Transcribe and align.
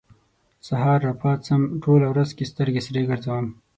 سهار 0.67 0.99
راپاڅم، 1.07 1.61
ټوله 1.83 2.05
ورځ 2.09 2.29
کې 2.37 2.49
سترګې 2.51 2.81
سرې 2.87 3.03
ګرځوم 3.09 3.45